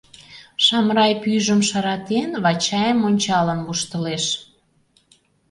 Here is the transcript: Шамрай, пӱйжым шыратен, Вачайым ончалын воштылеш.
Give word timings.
Шамрай, 0.65 1.13
пӱйжым 1.21 1.61
шыратен, 1.69 2.29
Вачайым 2.43 2.99
ончалын 3.07 3.59
воштылеш. 3.67 4.25